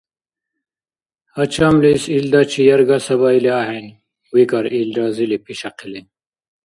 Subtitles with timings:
[1.35, 3.87] —Гьачамлис илдачи ярга сабаили ахӀен,—
[4.33, 6.01] викӀар, ил разили пишяхъили.